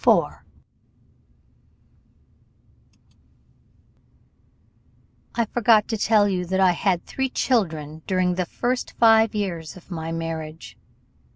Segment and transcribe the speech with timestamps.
[0.01, 0.39] "I
[5.51, 9.91] forgot to tell you that I had three children during the first five years of
[9.91, 10.75] my marriage.